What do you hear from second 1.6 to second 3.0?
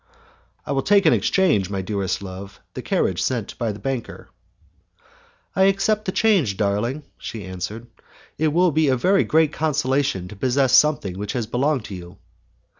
my dearest love, the